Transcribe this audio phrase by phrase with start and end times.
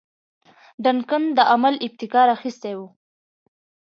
[0.83, 2.87] ډنکن د عمل ابتکار اخیستی وو.